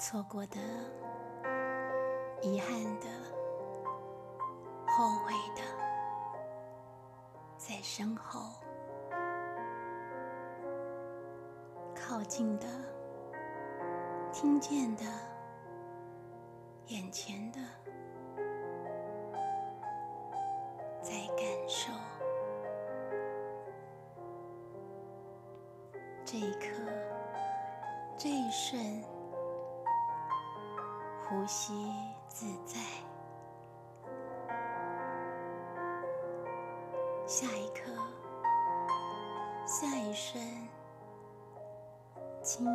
[0.00, 0.56] 错过的、
[2.40, 2.70] 遗憾
[3.00, 3.06] 的、
[4.86, 5.62] 后悔的，
[7.56, 8.40] 在身后；
[11.96, 12.66] 靠近的、
[14.32, 15.02] 听见的、
[16.86, 17.58] 眼前的，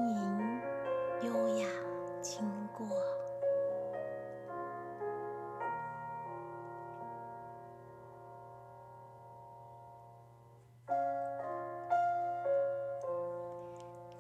[0.09, 0.62] 盈
[1.21, 1.67] 优雅
[2.21, 2.43] 经
[2.75, 2.88] 过。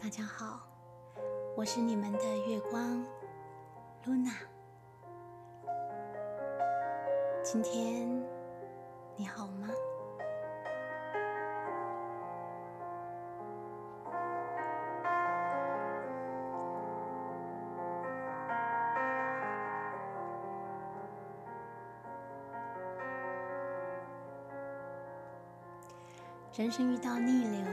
[0.01, 0.73] 大家好。
[1.55, 3.05] 我是你们的月光
[4.03, 4.33] ，Luna。
[7.43, 8.09] 今天
[9.15, 9.69] 你好吗？
[26.55, 27.65] 人生遇到逆流。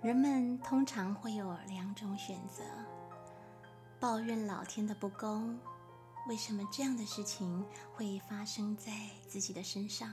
[0.00, 2.62] 人们通常会有两种选择：
[4.00, 5.58] 抱怨老天的不公，
[6.26, 7.62] 为什么这样的事情
[7.94, 8.92] 会发生在
[9.28, 10.08] 自己的身上；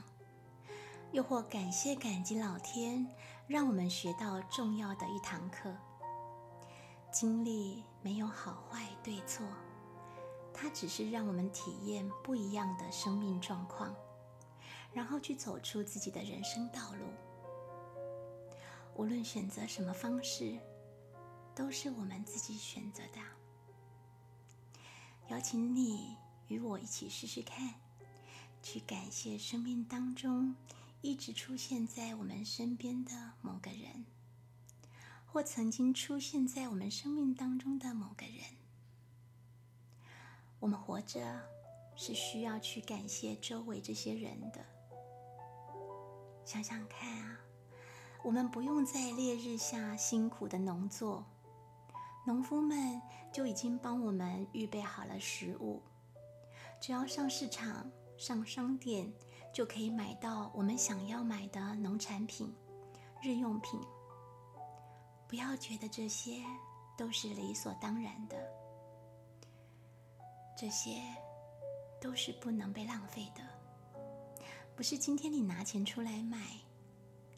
[1.10, 3.06] 又或感谢感激老天，
[3.46, 5.74] 让我们学到重要的一堂课。
[7.10, 9.42] 经历没有好坏对错，
[10.52, 13.94] 它只是让我们体验不一样的生命状况，
[14.92, 17.06] 然后去走出自己的人生道路。
[18.96, 20.58] 无论选择什么方式，
[21.54, 23.18] 都是我们自己选择的。
[25.28, 26.16] 邀请你
[26.48, 27.74] 与我一起试试看，
[28.62, 30.54] 去感谢生命当中
[31.00, 34.04] 一直出现在我们身边的某个人，
[35.26, 38.44] 或曾经出现在我们生命当中的某个人。
[40.60, 41.40] 我们活着
[41.96, 44.64] 是需要去感谢周围这些人的。
[46.44, 47.43] 想想看啊。
[48.24, 51.22] 我们不用在烈日下辛苦的农作，
[52.26, 55.82] 农夫们就已经帮我们预备好了食物，
[56.80, 57.86] 只要上市场、
[58.16, 59.12] 上商店，
[59.52, 62.50] 就可以买到我们想要买的农产品、
[63.22, 63.78] 日用品。
[65.28, 66.42] 不要觉得这些
[66.96, 68.36] 都是理所当然的，
[70.56, 71.02] 这些
[72.00, 73.42] 都是不能被浪费的，
[74.74, 76.38] 不是今天你拿钱出来买。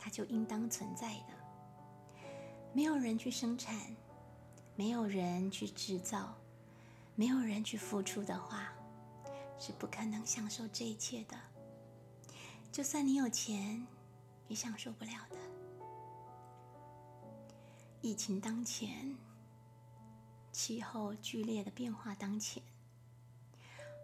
[0.06, 1.34] 它就应当存在的。
[2.72, 3.76] 没有人去生产，
[4.76, 6.32] 没有人去制造，
[7.16, 8.72] 没有人去付出的话，
[9.58, 11.36] 是不可能享受这一切的。
[12.70, 13.84] 就算你有钱，
[14.46, 15.36] 也享受不了的。
[18.00, 19.12] 疫情当前，
[20.52, 22.62] 气候剧烈的变化当前，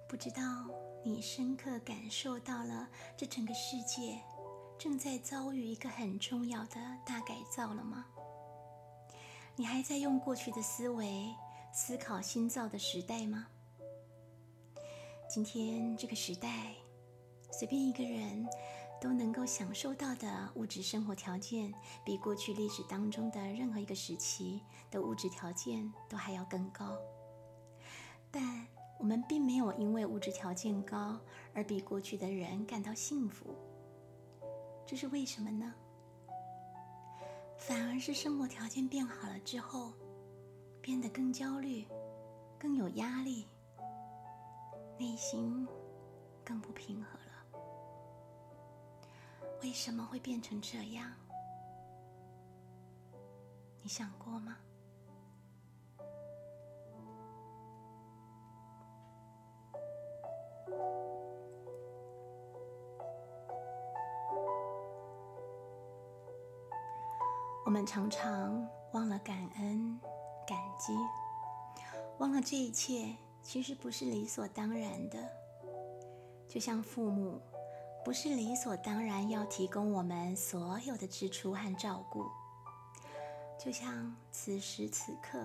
[0.09, 0.67] 不知道
[1.05, 4.21] 你深刻感受到了这整个世界。
[4.83, 6.75] 正在遭遇一个很重要的
[7.07, 8.05] 大改造了吗？
[9.55, 11.33] 你还在用过去的思维
[11.73, 13.47] 思考新造的时代吗？
[15.31, 16.75] 今天这个时代，
[17.53, 18.45] 随便一个人
[19.01, 21.73] 都能够享受到的物质生活条件，
[22.05, 24.61] 比过去历史当中的任何一个时期
[24.91, 26.99] 的物质条件都还要更高。
[28.33, 28.67] 但
[28.99, 31.21] 我们并没有因为物质条件高
[31.55, 33.55] 而比过去的人感到幸福。
[34.87, 35.75] 这是为什么呢？
[37.57, 39.93] 反而是生活条件变好了之后，
[40.81, 41.87] 变得更焦虑、
[42.59, 43.47] 更有压力，
[44.99, 45.67] 内心
[46.45, 47.33] 更不平和了。
[49.63, 51.11] 为什么会变成这样？
[53.81, 54.59] 你想过吗？
[67.73, 69.99] 我们常常忘了感恩、
[70.47, 70.93] 感激，
[72.19, 75.17] 忘了这一切其实不是理所当然的。
[76.47, 77.41] 就像父母
[78.05, 82.27] 不是理所当然要提供我们所有的支出和照顾，
[83.59, 85.43] 就像此时此刻，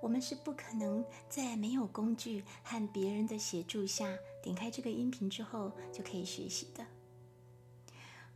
[0.00, 4.08] 我们是不可能在没有工具和别人的协助下
[4.42, 6.86] 点开这个音频之后就可以学习的。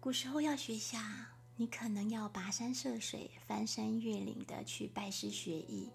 [0.01, 1.36] 古时候要学下。
[1.59, 5.91] 你可能要跋山涉水、翻山越岭的去拜师学艺，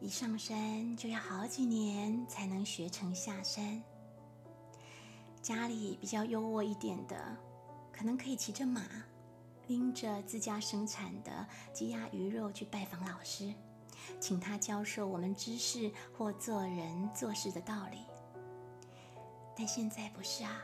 [0.00, 3.82] 一上山就要好几年才能学成下山。
[5.42, 7.36] 家里比较优渥一点的，
[7.92, 8.82] 可能可以骑着马，
[9.66, 13.52] 拎着自家生产的鸡鸭鱼肉去拜访老师，
[14.18, 17.98] 请他教授我们知识或做人做事的道理。
[19.54, 20.62] 但现在不是啊，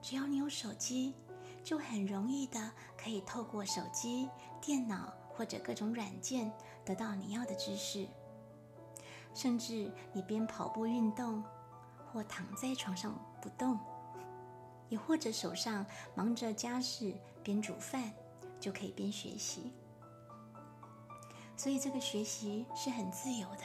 [0.00, 1.14] 只要你有手机，
[1.62, 4.28] 就很容易的可以透过手机、
[4.60, 6.52] 电脑或者各种软件
[6.84, 8.06] 得到你要的知识。
[9.34, 11.44] 甚至你边跑步运动，
[12.12, 13.78] 或躺在床上不动。
[14.88, 15.84] 也或者手上
[16.14, 18.10] 忙着家事，边煮饭
[18.58, 19.70] 就可以边学习，
[21.58, 23.62] 所以这个学习是很自由的。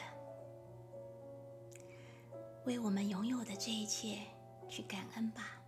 [2.65, 4.19] 为我们拥有的这一切
[4.67, 5.62] 去感恩吧，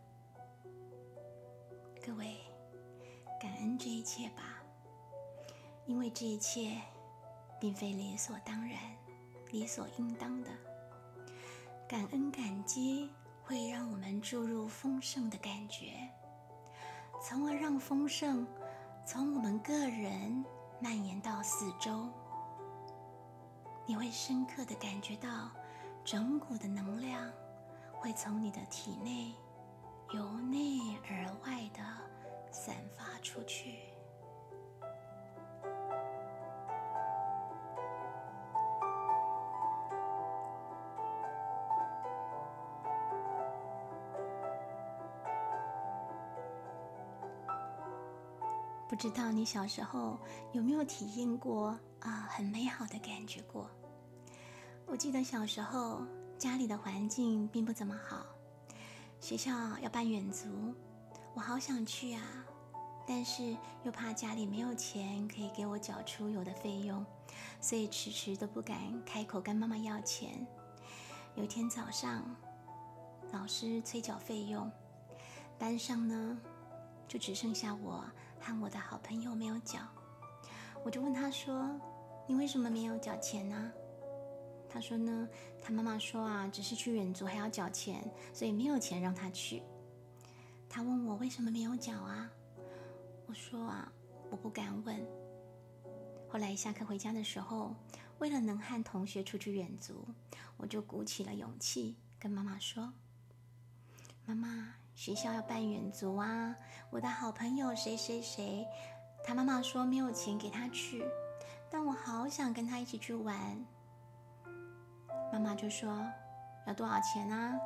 [2.06, 2.38] 各位，
[3.42, 4.62] 感恩这一切吧，
[5.88, 6.80] 因为这一切
[7.60, 8.78] 并非理所当然、
[9.50, 10.52] 理所应当的，
[11.90, 13.10] 感恩感激。
[13.48, 16.10] 会让我们注入丰盛的感觉，
[17.22, 18.46] 从而让丰盛
[19.06, 20.44] 从我们个人
[20.80, 22.10] 蔓延到四周。
[23.86, 25.52] 你会深刻的感觉到
[26.04, 27.32] 整股的能量
[27.94, 29.32] 会从你的体内
[30.14, 30.80] 由内
[31.10, 31.82] 而外的
[32.52, 33.80] 散发出去。
[48.88, 50.18] 不知道你小时候
[50.54, 53.70] 有没有体验过啊很美好的感觉过？
[54.86, 56.02] 我记得小时候
[56.38, 58.26] 家里的环境并不怎么好，
[59.26, 60.48] 学校要办远足，
[61.34, 62.22] 我好想去啊，
[63.08, 67.04] 但是又怕家里没有钱可以给我缴出游的费用，
[67.60, 70.46] 所以迟迟都不敢开口跟妈妈要钱。
[71.34, 72.24] 有一天早上，
[73.32, 74.72] 老师催缴费用，
[75.58, 76.38] 班上呢
[77.08, 78.06] 就只剩下我。
[78.40, 79.80] 和我的好朋友没有缴，
[80.84, 81.68] 我就问他说
[82.30, 83.72] ：“你为什么没有缴钱呢？”
[84.76, 85.26] 他说呢
[85.64, 89.64] ：“他妈妈说啊，只是去远足还要缴钱，所以没有钱让他去。”
[90.68, 92.30] 他问我为什么没有缴啊？
[93.26, 93.90] 我说啊，
[94.30, 95.00] 我不敢问。
[96.28, 97.74] 后来下课回家的时候，
[98.20, 100.06] 为了能和同学出去远足，
[100.58, 102.92] 我就鼓起了勇气跟妈妈说
[104.28, 106.56] ：“妈妈。”学校要办远足啊！
[106.90, 108.66] 我的好朋友谁谁谁，
[109.26, 111.06] 他妈妈说没有钱给他去，
[111.70, 113.66] 但我好想跟他一起去玩。
[115.36, 116.02] 妈妈就说
[116.66, 117.60] 要多少钱啊？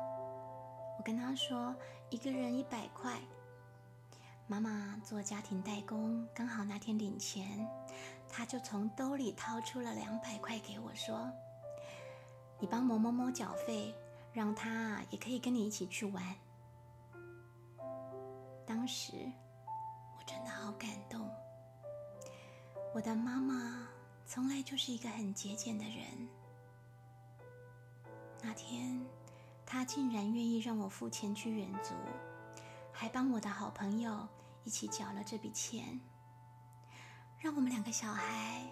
[0.98, 1.72] 我跟他说
[2.10, 3.16] 一个人一百块。
[4.48, 7.64] 妈妈做家庭代工，刚好那天领钱，
[8.28, 11.30] 他就从兜里掏出了两百块给我，说
[12.58, 13.94] ：“你帮某某某缴费，
[14.32, 16.24] 让他也可以跟你一起去玩。”
[18.66, 19.12] 当时
[20.18, 21.30] 我真的好感动。
[22.92, 23.86] 我的妈妈
[24.26, 26.28] 从来就是一个很节俭的人。
[28.42, 29.04] 那天，
[29.66, 31.94] 他竟然愿意让我付钱去远足，
[32.90, 34.26] 还帮我的好朋友
[34.64, 36.00] 一起缴了这笔钱，
[37.38, 38.62] 让我们两个小孩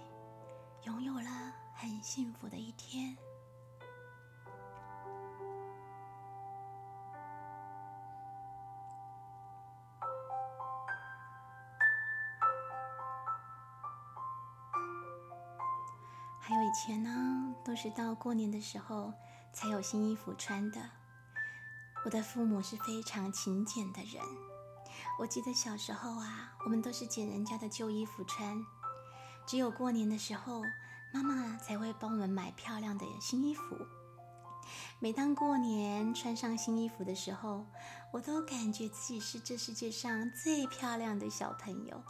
[0.84, 3.16] 拥有了很幸福的一天。
[16.40, 19.12] 还有以前呢，都是到过年的时候
[19.58, 20.78] 才有新衣服穿的。
[22.04, 24.22] 我的父母是非常勤俭的人，
[25.18, 28.64] 我记得小时候啊，我们都是捡人家的旧衣服穿，
[29.48, 30.62] 只有过年的时候，
[31.12, 33.76] 妈妈才会帮我们买漂亮的新衣服。
[35.00, 37.66] 每当过年穿上新衣服的时候，
[38.12, 42.00] 我都感觉自己是这世界上最漂亮的小朋友。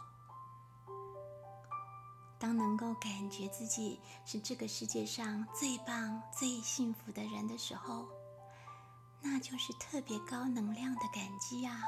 [2.39, 8.07] 当能够感觉自己是这个世界上最棒、最幸福的人的时候，
[9.21, 11.81] 那就是特别高能量的感激啊！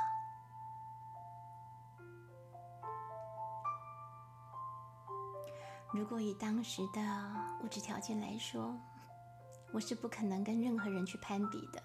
[5.94, 7.02] 如果以当时的
[7.62, 8.78] 物质条件来说，
[9.72, 11.82] 我是不可能跟任何人去攀比的。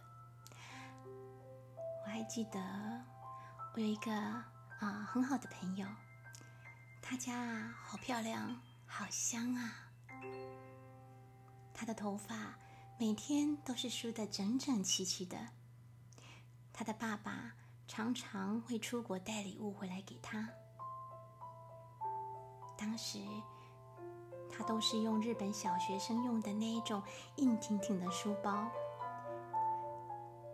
[2.05, 2.61] 我还记得，
[3.75, 5.87] 我有一个啊很好的朋友。
[7.09, 9.73] 她家啊，好漂亮，好香啊！
[11.73, 12.59] 她的头发
[12.99, 15.39] 每天都是梳得整整齐齐的。
[16.73, 17.55] 她的爸爸
[17.87, 20.49] 常常会出国带礼物回来给她。
[22.77, 23.21] 当时，
[24.51, 27.01] 它都是用日本小学生用的那一种
[27.37, 28.69] 硬挺挺的书包。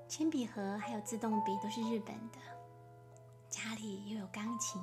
[0.07, 2.39] 铅笔盒还有自动笔都是日本的。
[3.49, 4.83] 家里又有钢琴，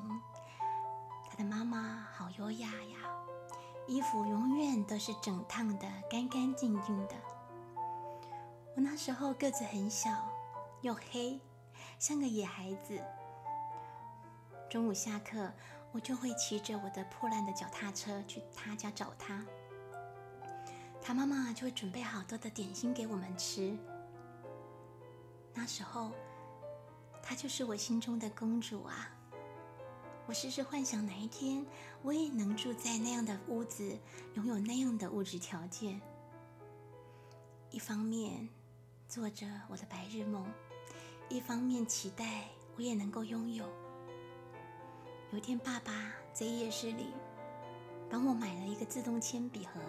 [1.39, 2.97] 的妈妈好优雅呀，
[3.87, 7.15] 衣服永远都是整烫的，干干净净的。
[8.75, 10.11] 我那时候个子很小，
[10.81, 11.39] 又黑，
[11.97, 13.01] 像个野孩子。
[14.69, 15.49] 中午下课，
[15.93, 19.45] 我就会骑着我的破烂的脚踏车去他家找他。
[21.01, 23.77] 他妈妈就会准备好多的点心给我们吃。
[25.53, 26.11] 那时候，
[27.23, 29.09] 她就是我心中的公主啊！
[30.29, 31.65] 我时时幻想哪一天
[32.03, 33.97] 我也能住在那样的屋子，
[34.35, 35.99] 拥有那样的物质条件。
[37.71, 38.47] 一方面
[39.07, 40.45] 做着我的白日梦，
[41.29, 43.65] 一方面期待我也能够拥有。
[45.31, 47.07] 有一天，爸爸在夜市里
[48.07, 49.81] 帮我买了一个自动铅笔盒。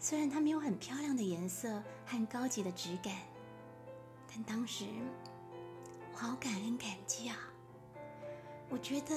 [0.00, 3.14] 虽然它没有很漂亮的颜色和高级的质感，
[4.28, 4.84] 但当时
[6.12, 7.36] 我好感恩感激啊！
[8.68, 9.14] 我觉得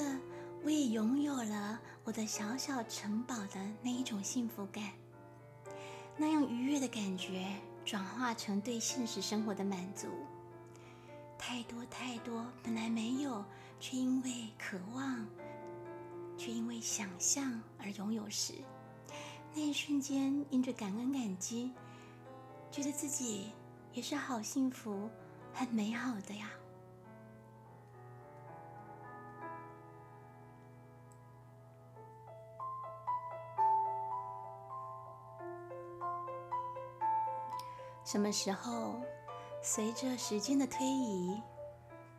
[0.64, 4.90] 我也拥有了我的小小城堡的那一种幸福感，
[6.16, 7.46] 那样愉悦的感觉
[7.84, 10.08] 转化成对现实生活的满足。
[11.38, 13.44] 太多太多本来没有。
[13.82, 15.26] 却因为渴望，
[16.36, 18.52] 却因为想象而拥有时，
[19.54, 21.72] 那一瞬间，因着感恩感激，
[22.70, 23.46] 觉得自己
[23.94, 25.08] 也是好幸福、
[25.54, 26.50] 很美好的呀。
[38.10, 39.00] 什么时候，
[39.62, 41.40] 随着时间的推移？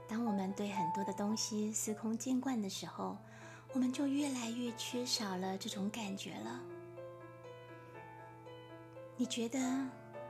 [0.07, 3.17] 当我们对很多的东西司空见惯的时候，
[3.73, 6.61] 我们就越来越缺少了这种感觉了。
[9.17, 9.59] 你觉得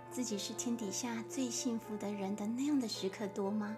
[0.09, 3.77] 自己是天底下最幸福的人的那样的时刻多吗？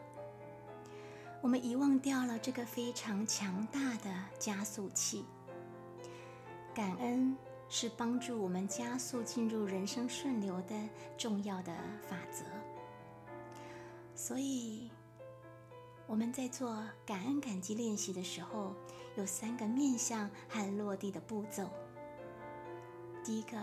[1.41, 4.09] 我们遗忘掉了这个非常强大的
[4.39, 5.25] 加速器。
[6.73, 7.35] 感恩
[7.75, 10.75] 是帮助我们加速进入人生顺流的
[11.17, 11.75] 重要的
[12.07, 12.45] 法则。
[14.13, 14.91] 所以。
[16.05, 18.75] 我们在做感恩感激练习的时候，
[19.15, 21.67] 有三个面向和落地的步骤。
[23.23, 23.57] 第一个，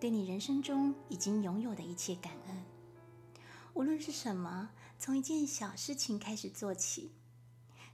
[0.00, 2.64] 对你人生中已经拥有的一切感恩，
[3.74, 7.10] 无论是什么，从一件小事情开始做起，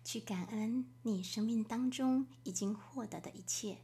[0.05, 3.79] 去感恩你生命当中已经获得的一切，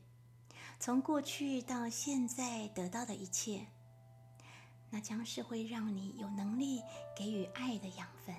[0.85, 3.69] 从过去到现在得到的一切，
[4.91, 6.83] 那将是会让你有能力
[7.17, 8.35] 给予爱的养分。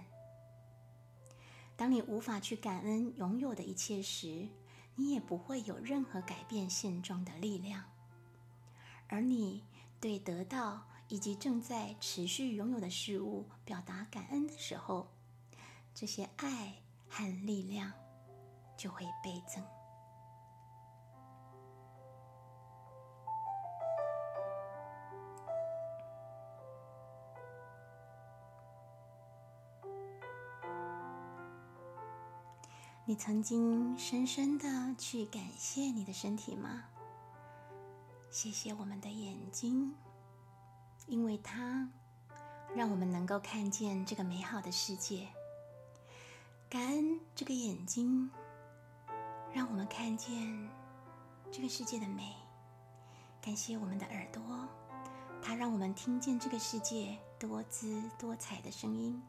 [1.75, 4.47] 当你无法去感恩拥有的一切时，
[4.93, 7.83] 你也不会有任何改变现状的力量。
[9.07, 9.63] 而你
[9.99, 15.07] 对得到以及正在持续拥有的事物表达感恩的时候，
[15.95, 16.75] 这些爱
[17.09, 17.91] 和力量
[18.77, 19.65] 就会倍增。
[33.07, 36.85] 你曾经深深的去感谢你的身体吗？
[38.31, 39.93] 谢谢我们的眼睛，
[41.05, 41.88] 因为它
[42.75, 45.27] 让我们能够看见这个美好的世界。
[46.67, 48.31] 感恩这个眼睛，
[49.53, 50.67] 让我们看见
[51.51, 52.33] 这个世界的美。
[53.39, 54.67] 感谢我们的耳朵，
[55.43, 59.21] 它让我们听见这个世界多姿多彩的声音。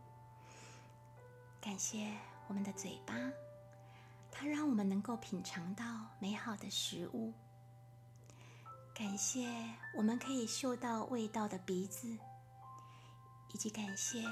[1.61, 2.11] 感谢
[2.49, 3.14] 我们的嘴巴。
[4.38, 5.85] 它让我们能够品尝到
[6.19, 7.33] 美好的食物。
[8.95, 9.49] 感谢
[9.97, 12.07] 我们可以嗅到味道的鼻子，
[13.55, 14.23] 以及感谢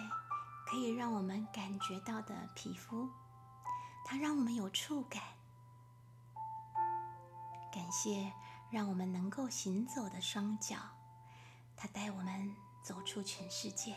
[0.67, 3.09] 可以让我们感觉到的皮肤。
[4.05, 5.23] 它让我们有触感。
[7.73, 8.31] 感谢
[8.71, 10.77] 让我们能够行走的双脚，
[11.75, 13.97] 它带我们走出全世界。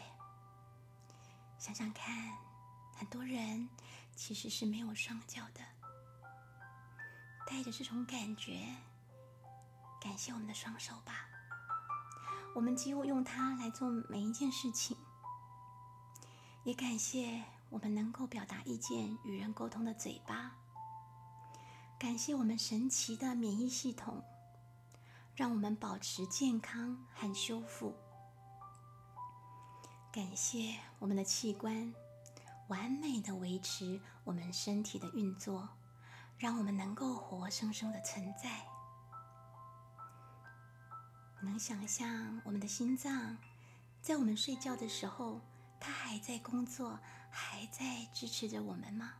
[1.59, 2.37] 想想看，
[2.95, 3.67] 很多人
[4.15, 5.76] 其实是没有双脚的。
[7.49, 8.75] 带着这种感觉，
[10.01, 11.25] 感谢我们的双手吧。
[12.53, 14.97] 我们几乎用它来做每一件事情，
[16.65, 20.51] 也感谢我们能够表达意见、与人沟通的嘴巴。
[21.97, 24.21] 感谢我们神奇的免疫系统，
[25.33, 27.95] 让我们保持健康和修复。
[30.11, 31.93] 感谢我们的器官，
[32.67, 35.69] 完美的维持我们身体的运作。
[36.37, 38.65] 让我们能够活生生的存在。
[41.41, 43.37] 能想象我们的心脏
[44.01, 45.39] 在我们睡觉的时候，
[45.79, 49.13] 它还在工作，还在支持着我们吗？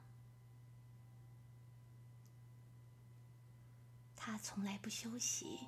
[4.16, 5.68] 它从来不休息，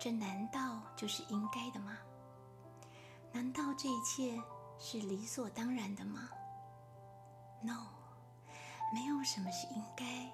[0.00, 1.98] 这难道就是应该的吗？
[3.32, 4.40] 难道这一切
[4.78, 6.30] 是理所当然的吗
[7.62, 7.88] ？No，
[8.92, 10.32] 没有什么是应该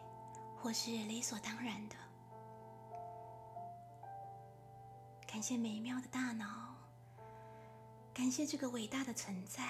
[0.63, 1.97] 或是理所当然的。
[5.27, 6.75] 感谢美妙的大脑，
[8.13, 9.63] 感谢这个伟大的存在。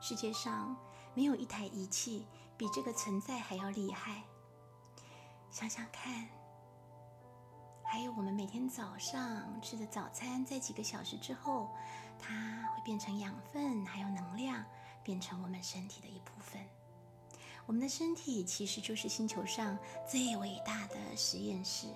[0.00, 0.76] 世界上
[1.14, 4.24] 没有一台仪器比这个存在还要厉害。
[5.50, 6.28] 想想看，
[7.84, 11.70] 还有我们每天早上吃的早餐，在几个小时之后，
[12.18, 14.64] 它会变成养分，还有能量，
[15.04, 16.60] 变成我们身体的一部分。
[17.66, 21.86] 我们的身体其实就是星球上最伟大的实验室。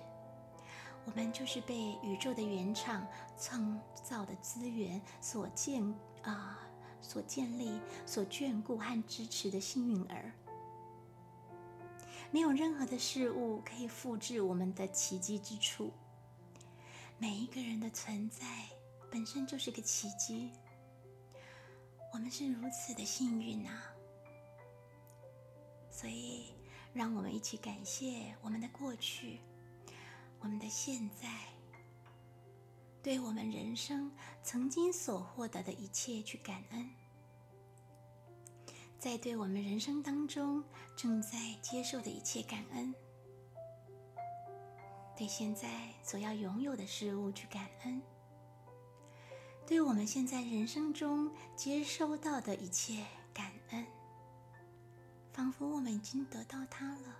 [1.05, 3.07] 我们就是被宇宙的原厂
[3.39, 5.81] 创造的资源所建
[6.23, 6.59] 啊，
[7.01, 10.31] 所建立、所眷顾和支持的幸运儿。
[12.29, 15.93] 没有任何的事物可以复制我们的奇迹之处。
[17.17, 18.45] 每一个人的存在
[19.09, 20.51] 本身就是个奇迹。
[22.13, 23.83] 我们是如此的幸运啊！
[25.97, 26.53] 所以，
[26.93, 29.39] 让我们一起感谢我们的过去。
[30.39, 31.27] 我们的现在，
[33.01, 34.11] 对我们人生
[34.43, 36.87] 曾经所获得的一切去感恩，
[38.99, 40.63] 在对我们人生当中
[40.95, 42.93] 正在接受的一切感恩，
[45.17, 47.99] 对现在所要拥有的事物去感恩，
[49.65, 53.83] 对我们现在人生中接收到的一切感恩，
[55.37, 57.15] 仿佛我们已经得到它了。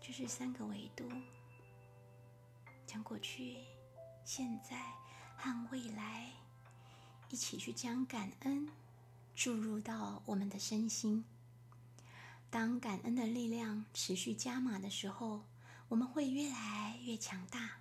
[0.00, 1.10] 就是三个维度，
[2.86, 3.56] 将过去、
[4.24, 4.76] 现在
[5.36, 6.30] 和未来
[7.30, 8.68] 一起去将感恩
[9.34, 11.24] 注入到我们的身心。
[12.48, 15.42] 当感恩的力量持续加码的时候，
[15.88, 17.80] 我们会越来越强大。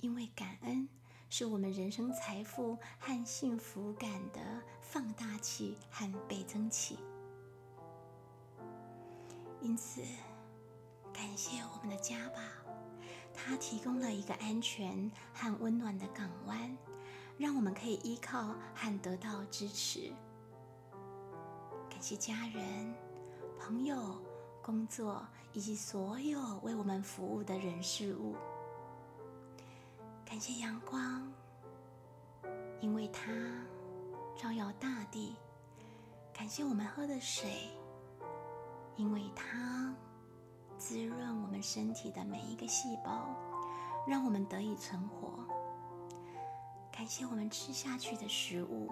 [0.00, 0.88] 因为感恩
[1.28, 6.98] 是我们人生财富和幸福感的放大器和倍增器，
[9.62, 10.02] 因此。
[11.14, 12.40] 感谢我们的家吧，
[13.32, 16.76] 它提供了一个安全和温暖的港湾，
[17.38, 20.12] 让我们可以依靠和得到支持。
[21.88, 22.94] 感谢家人、
[23.58, 24.20] 朋友、
[24.62, 28.36] 工作以及所有为我们服务的人事物。
[30.26, 31.32] 感谢阳光，
[32.80, 33.32] 因为它
[34.42, 35.36] 照耀大地。
[36.34, 37.70] 感谢我们喝的水，
[38.96, 39.94] 因为它。
[40.76, 43.28] 滋润我们身体的每一个细胞，
[44.04, 45.46] 让我们得以存活。
[46.90, 48.90] 感谢我们吃下去的食物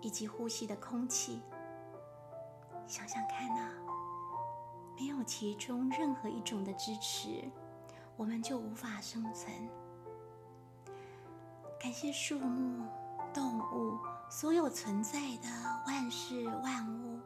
[0.00, 1.42] 以及呼吸的空气。
[2.86, 3.72] 想想看呐，
[4.96, 7.50] 没有其中任何一种的支持，
[8.16, 9.52] 我们就无法生存。
[11.80, 12.86] 感谢树木、
[13.34, 13.98] 动物，
[14.32, 15.48] 所有存在的
[15.86, 17.20] 万事万物。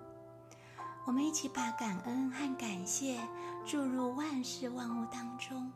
[1.06, 3.20] 我们一起把感恩和感谢
[3.64, 5.70] 注入万事万物当中。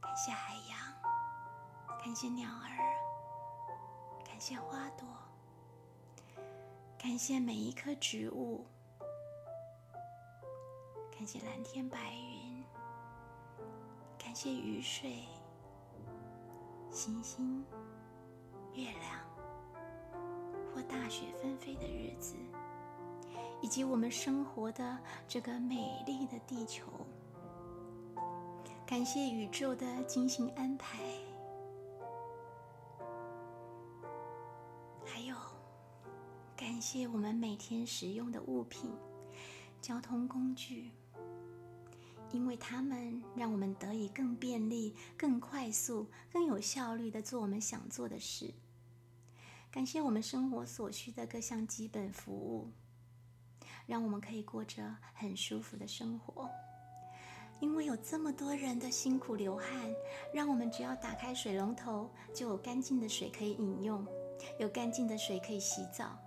[0.00, 2.76] 感谢海洋，感谢鸟儿，
[4.26, 5.06] 感谢花朵，
[6.98, 8.66] 感谢每一棵植物，
[11.16, 12.64] 感谢蓝天白云，
[14.18, 15.22] 感谢雨水、
[16.90, 17.64] 星星、
[18.78, 19.18] 月亮。
[20.74, 22.36] 或大雪纷飞的日子，
[23.60, 26.86] 以及我们生活的这个美丽的地球，
[28.86, 31.00] 感谢宇宙的精心安排，
[35.04, 35.34] 还有
[36.56, 38.92] 感谢我们每天使用的物品、
[39.80, 40.92] 交通工具，
[42.30, 48.54] 因为它们让我们得以更便利、更快速、更有效率的做我们想做的事。
[49.70, 52.72] 感谢我们生活所需的各项基本服务，
[53.86, 56.48] 让我们可以过着很舒服的生活。
[57.60, 59.68] 因为有这么多人的辛苦流汗，
[60.32, 64.06] 让我们只要打开水龙头，就有干净的水可以饮用，
[64.58, 66.18] 有干净的水可以洗澡。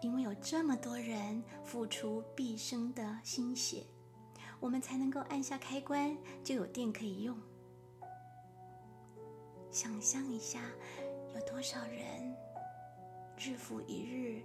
[0.00, 3.84] 因为有这么多人付出毕生的心血，
[4.60, 7.36] 我们才能够按下开关就有电可以用。
[9.72, 10.60] 想象一下。
[11.34, 12.34] 有多少人
[13.38, 14.42] 日复一日、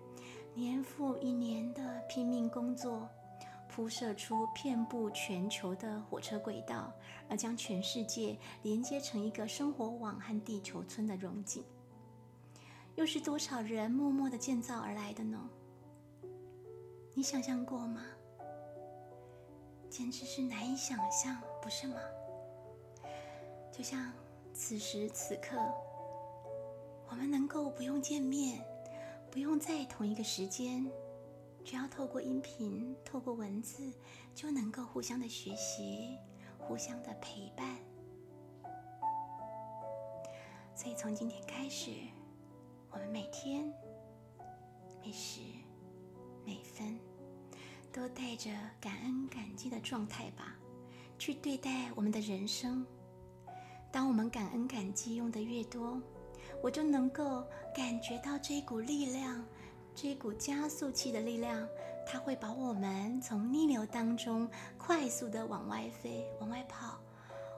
[0.53, 3.07] 年复一年的拼命工作，
[3.69, 6.91] 铺设出遍布全球的火车轨道，
[7.29, 11.63] 而将全世界连接成一个生活网和地球村的融景。
[12.95, 15.49] 又是多少人默默的建造而来的呢？
[17.13, 18.03] 你想象过吗？
[19.89, 21.95] 简直是难以想象，不是吗？
[23.71, 24.11] 就像
[24.53, 25.57] 此时此刻，
[27.09, 28.61] 我们能够不用见面，
[29.31, 30.85] 不用在同一个时间，
[31.63, 33.89] 只要透过音频、透过文字，
[34.35, 36.17] 就能够互相的学习，
[36.59, 37.77] 互相的陪伴。
[40.75, 41.91] 所以从今天开始，
[42.89, 43.73] 我们每天、
[45.01, 45.39] 每时、
[46.45, 46.99] 每分，
[47.89, 48.49] 都带着
[48.81, 50.57] 感恩感激的状态吧，
[51.17, 52.85] 去对待我们的人生。
[53.93, 56.01] 当我们感恩感激用的越多，
[56.61, 57.43] 我就能够
[57.73, 59.43] 感觉到这一股力量，
[59.95, 61.67] 这一股加速器的力量，
[62.05, 66.99] 它会把我们从逆流当中快速的往外飞、往外跑。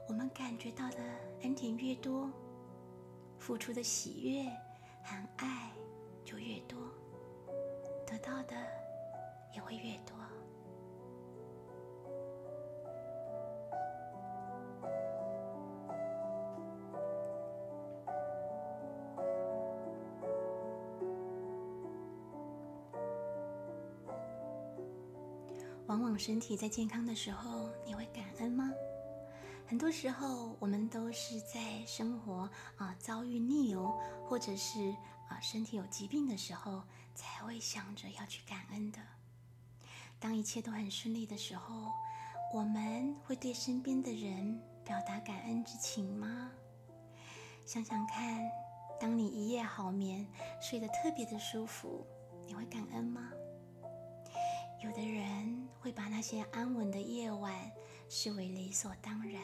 [0.07, 0.97] 我们感觉到的
[1.41, 2.29] 恩典越多，
[3.39, 4.45] 付出的喜悦
[5.03, 5.71] 和爱
[6.23, 6.79] 就越多，
[8.05, 8.55] 得到的
[9.53, 10.15] 也会越多。
[25.93, 28.71] 往往身体在健康的时候，你会感恩吗？
[29.67, 34.89] 很多时候，我们都是在生活啊遭遇逆流，或者是
[35.29, 36.81] 啊身体有疾病的时候，
[37.13, 38.97] 才会想着要去感恩的。
[40.19, 41.91] 当一切都很顺利的时候，
[42.55, 46.49] 我们会对身边的人表达感恩之情吗？
[47.65, 48.41] 想想看，
[48.99, 50.25] 当你一夜好眠，
[50.59, 52.03] 睡得特别的舒服，
[52.47, 53.29] 你会感恩吗？
[54.83, 57.71] 有的人会把那些安稳的夜晚
[58.09, 59.41] 视为理所当然，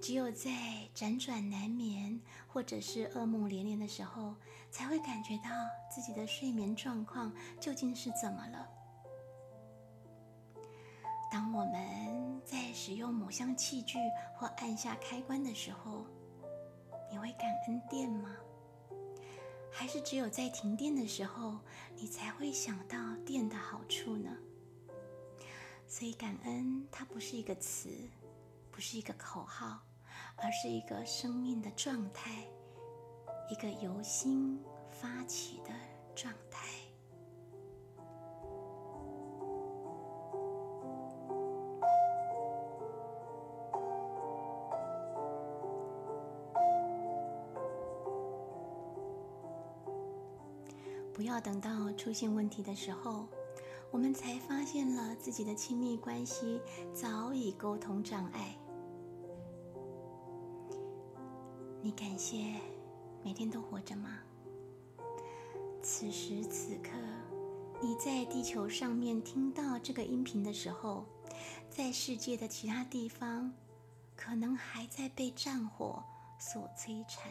[0.00, 0.52] 只有在
[0.94, 4.36] 辗转难眠或者是噩梦连连的时候，
[4.70, 5.50] 才会感觉到
[5.90, 8.68] 自己的睡眠状况究竟是怎么了。
[11.28, 13.98] 当我们在使用某项器具
[14.36, 16.06] 或按下开关的时候，
[17.10, 18.30] 你会感恩电吗？
[19.76, 21.58] 还是只有在停电的时候，
[21.96, 24.30] 你才会想到电的好处呢？
[25.88, 27.90] 所以感恩它不是一个词，
[28.70, 29.84] 不是一个口号，
[30.36, 32.46] 而是一个生命的状态，
[33.50, 35.70] 一个由心发起的
[36.14, 36.83] 状态。
[51.14, 53.24] 不要等到出现问题的时候，
[53.92, 56.60] 我们才发现了自己的亲密关系
[56.92, 58.56] 早已沟通障碍。
[61.80, 62.56] 你感谢
[63.22, 64.18] 每天都活着吗？
[65.80, 66.90] 此时此刻，
[67.80, 71.04] 你在地球上面听到这个音频的时候，
[71.70, 73.52] 在世界的其他地方，
[74.16, 76.02] 可能还在被战火
[76.40, 77.30] 所摧残。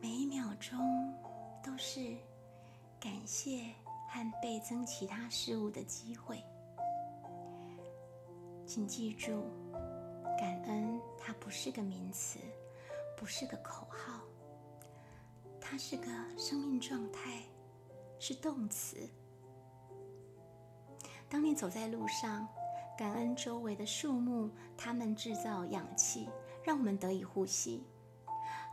[0.00, 0.76] 每一秒钟
[1.62, 2.16] 都是。
[3.00, 3.60] 感谢
[4.08, 6.42] 和倍增其他事物的机会，
[8.66, 9.44] 请记住，
[10.36, 12.40] 感恩它不是个名词，
[13.16, 14.20] 不是个口号，
[15.60, 16.06] 它是个
[16.36, 17.42] 生命状态，
[18.18, 19.08] 是动词。
[21.28, 22.48] 当你走在路上，
[22.96, 26.28] 感恩周围的树木，它们制造氧气，
[26.64, 27.84] 让我们得以呼吸。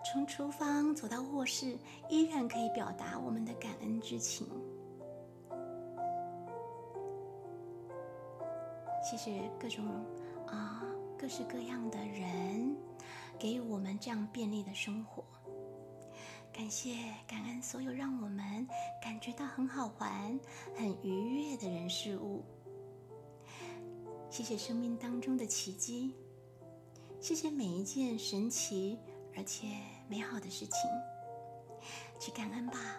[0.05, 1.75] 从厨房走到卧室，
[2.09, 4.47] 依然可以表达我们的感恩之情。
[9.03, 9.83] 谢谢各种
[10.47, 10.85] 啊
[11.17, 12.75] 各式各样的人
[13.37, 15.23] 给予我们这样便利的生活。
[16.53, 16.95] 感谢
[17.27, 18.67] 感恩所有让我们
[19.03, 20.39] 感觉到很好玩、
[20.75, 22.45] 很愉悦的人事物。
[24.29, 26.15] 谢谢生命当中的奇迹。
[27.19, 28.97] 谢谢每一件神奇
[29.35, 29.65] 而且。
[30.07, 30.89] 美好的事情，
[32.19, 32.97] 去感恩吧，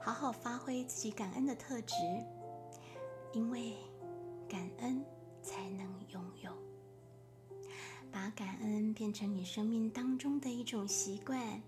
[0.00, 1.94] 好好发挥自己感恩的特质，
[3.32, 3.76] 因为
[4.48, 5.04] 感恩
[5.42, 6.50] 才能拥有。
[8.12, 11.60] 把感恩变成你生命当中的一种习惯，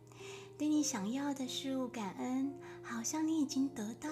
[0.57, 2.53] 对你想要的事物感恩，
[2.83, 4.09] 好像你已经得到。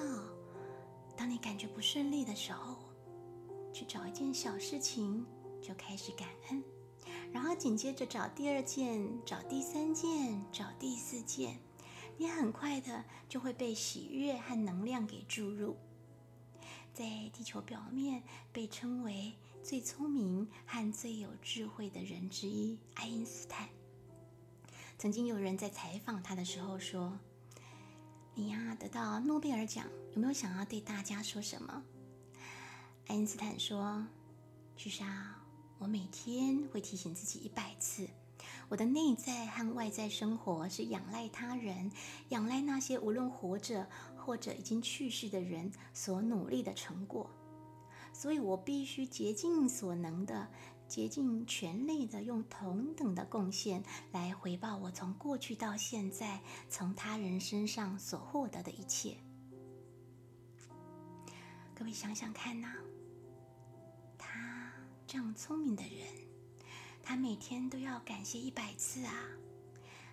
[1.16, 2.76] 当你感觉不顺利的时候，
[3.72, 5.24] 去找一件小事情，
[5.62, 6.62] 就开始感恩。
[7.34, 11.58] 然后紧接着找第二件，找第三件，找第四件，
[12.16, 15.76] 你很快的就会被喜悦和能量给注入。
[16.92, 23.68] 在地球表面被称为最聪明和最有智慧的人之一——爱因斯坦。
[24.96, 27.18] 曾经有人在采访他的时候说
[28.36, 31.82] ：“你呀，得到诺贝尔奖，有没有想要对大家说什么？”
[33.08, 34.06] 爱因斯坦说
[34.78, 35.43] ：“其实啊，
[35.78, 38.08] 我每天会提醒自己一百次。”
[38.68, 41.90] 我的内在和外在生活是仰赖他人，
[42.30, 47.30] 仰赖那些无论活着或者已经去世的人所努力的成果，
[48.12, 50.48] 所以我必须竭尽所能的、
[50.88, 53.82] 竭尽全力的用同等的贡献
[54.12, 59.16] 来回报我从过去到现在从他人身上所获得的一切。
[61.74, 62.74] 各位想想看呐，
[65.14, 65.92] 这样聪明的人。
[67.04, 69.14] 他每天都要感谢一百次啊，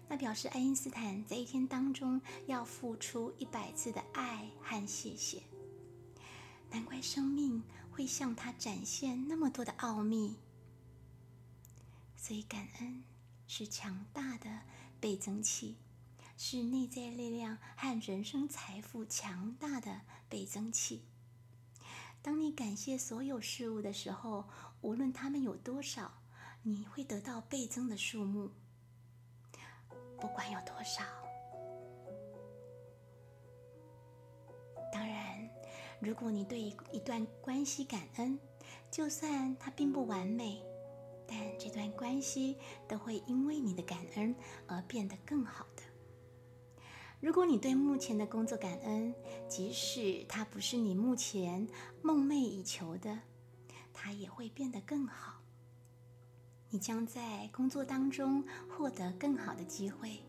[0.08, 5.42] 那表示爱因斯坦在一天当中要付出一百次的爱和谢谢。
[6.70, 10.36] 难怪生命会向他展现那么多的奥秘。
[12.16, 13.04] 所以感恩
[13.48, 14.62] 是强大的
[15.00, 15.78] 倍增器，
[16.38, 21.02] 是内在力量和人生财富强大的倍增器。
[22.22, 24.46] 当你感谢所有事物的时候，
[24.82, 26.12] 无论它们有多少。
[26.64, 28.48] 你会得到倍增的数目，
[30.20, 31.04] 不管有多少。
[34.94, 35.50] 当然，
[36.00, 38.40] 如果你对一段关系感恩，
[38.92, 40.64] 就算它并不完美，
[41.28, 42.56] 但这段关系
[42.88, 44.36] 都会因为你的感恩
[44.68, 45.66] 而变得更好。
[47.22, 49.14] 如果你对目前的工作感恩，
[49.48, 51.68] 即使它不是你目前
[52.02, 53.20] 梦寐以求的，
[53.94, 55.40] 它也会变得更好。
[56.72, 60.24] 你将在工作当中获得更好的机会，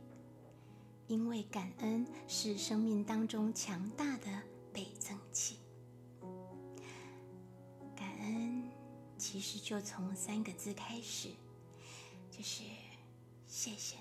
[1.06, 4.26] 因为感恩是生命当中强大的
[4.70, 5.56] 倍增器。
[7.96, 8.70] 感恩
[9.16, 11.30] 其实就从三个字开始，
[12.30, 12.64] 就是
[13.46, 13.96] 谢谢。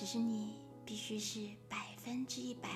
[0.00, 2.70] 只是你必须是百分之一百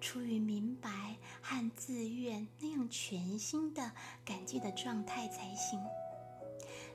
[0.00, 3.90] 出于明白和自愿那样全新的
[4.24, 5.76] 感激的状态才行。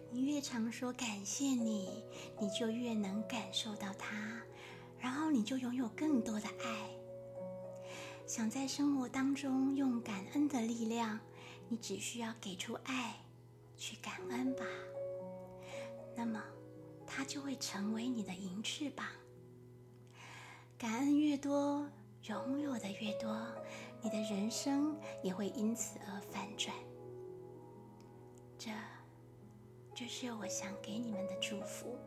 [0.09, 2.01] 你越常说感谢你，
[2.39, 4.41] 你就越能感受到它，
[4.97, 6.89] 然后你就拥有更多的爱。
[8.25, 11.19] 想在生活当中用感恩的力量，
[11.67, 13.17] 你只需要给出爱，
[13.75, 14.63] 去感恩吧。
[16.15, 16.41] 那么，
[17.05, 19.05] 它就会成为你的银翅膀。
[20.83, 21.87] 感恩越多，
[22.23, 23.33] 拥有的越多，
[24.01, 26.75] 你的人生也会因此而反转。
[28.57, 28.69] 这。
[29.95, 31.97] 就是我想给你们的祝福。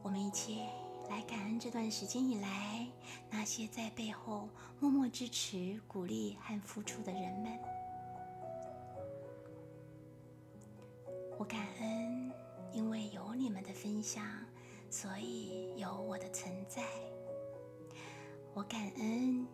[0.00, 0.62] 我们一起
[1.10, 2.86] 来感恩这段时间以来
[3.30, 7.58] 那些在背后默默支持、鼓励和付出的人们。
[11.36, 12.30] 我感恩，
[12.70, 14.24] 因为有你们的分享，
[14.90, 16.82] 所以有我的存在。
[18.54, 19.46] 我感恩，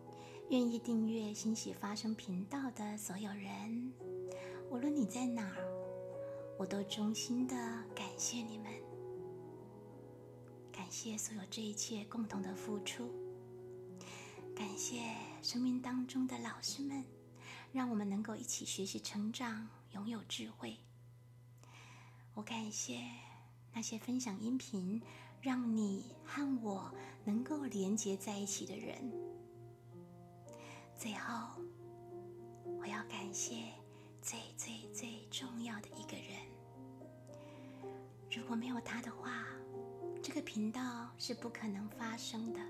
[0.50, 3.92] 愿意订阅“欣喜发生”频道的所有人，
[4.70, 5.82] 无论你在哪儿。
[6.58, 7.54] 我都衷心的
[7.92, 8.70] 感谢你们，
[10.70, 13.10] 感谢所有这一切共同的付出，
[14.54, 15.00] 感谢
[15.42, 17.04] 生命当中的老师们，
[17.72, 20.76] 让我们能够一起学习成长，拥有智慧。
[22.34, 23.00] 我感谢
[23.72, 25.00] 那些分享音频，
[25.40, 26.92] 让你和我
[27.24, 29.12] 能够连接在一起的人。
[30.96, 31.60] 最后，
[32.78, 33.64] 我要感谢
[34.20, 37.92] 最最最重要的一个人。
[38.30, 39.44] 如果没有他的话，
[40.22, 42.60] 这个频道是不可能发生的。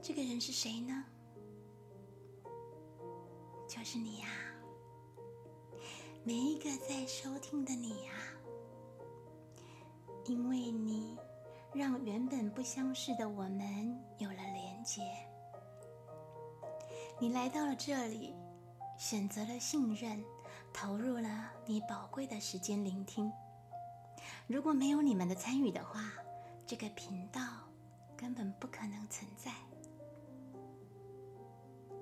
[0.00, 1.04] 这个人是谁呢？
[3.68, 4.28] 就是你呀，
[6.22, 8.12] 每一个在收听的你呀，
[10.26, 11.16] 因为你
[11.74, 15.02] 让原本不相识的我们有了连结。
[17.20, 18.34] 你来到了这里，
[18.98, 20.24] 选择了信任，
[20.72, 23.30] 投入了你宝贵的时间聆听。
[24.46, 26.12] 如果没有你们的参与的话，
[26.66, 27.40] 这个频道
[28.16, 29.52] 根本不可能存在。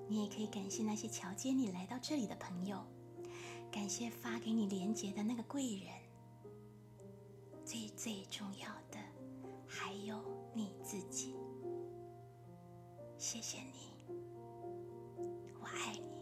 [0.07, 2.85] 你也可以感谢那些桥接你来到这里的朋友，
[3.69, 5.91] 感谢发给你连接的那个贵人。
[7.73, 8.99] 最最重要的
[9.67, 11.35] 还有你自己。
[13.17, 13.97] 谢谢你，
[15.59, 16.12] 我爱你。